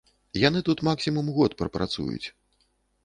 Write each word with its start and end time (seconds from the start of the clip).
Яны 0.43 0.61
тут 0.69 0.81
максімум 0.87 1.29
год 1.37 1.57
прапрацуюць. 1.63 2.27